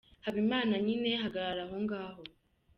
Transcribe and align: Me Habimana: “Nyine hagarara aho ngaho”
Me 0.03 0.21
Habimana: 0.27 0.73
“Nyine 0.85 1.09
hagarara 1.23 1.63
aho 1.67 1.75
ngaho” 1.83 2.23